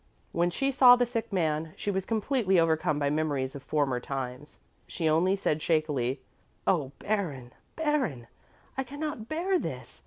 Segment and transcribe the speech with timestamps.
[0.31, 4.57] When she saw the sick man, she was completely overcome by memories of former times.
[4.87, 6.21] She only said shakily,
[6.65, 8.25] "Oh, Baron, Baron!
[8.75, 9.99] I cannot bear this!